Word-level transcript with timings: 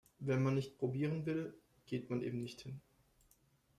Wenn 0.17 0.41
man 0.41 0.55
nicht 0.55 0.79
probieren 0.79 1.27
will, 1.27 1.53
geht 1.85 2.09
man 2.09 2.23
eben 2.23 2.39
nicht 2.39 2.61
hin! 2.61 2.81